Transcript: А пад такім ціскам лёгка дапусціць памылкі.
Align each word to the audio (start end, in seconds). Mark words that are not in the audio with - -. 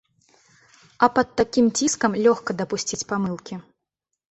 А 1.07 1.09
пад 1.17 1.27
такім 1.41 1.69
ціскам 1.77 2.11
лёгка 2.25 2.51
дапусціць 2.65 3.03
памылкі. 3.15 3.63